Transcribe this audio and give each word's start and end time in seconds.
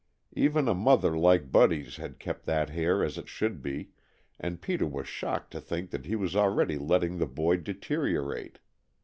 Even 0.33 0.67
a 0.67 0.73
mother 0.73 1.15
like 1.15 1.51
Buddy's 1.51 1.97
had 1.97 2.17
kept 2.17 2.47
that 2.47 2.71
hair 2.71 3.03
as 3.03 3.19
it 3.19 3.29
should 3.29 3.61
be, 3.61 3.91
and 4.39 4.59
Peter 4.59 4.87
was 4.87 5.07
shocked 5.07 5.51
to 5.51 5.61
think 5.61 5.93
he 6.05 6.15
was 6.15 6.35
already 6.35 6.79
letting 6.79 7.19
the 7.19 7.27
boy 7.27 7.57
deteriorate. 7.57 8.57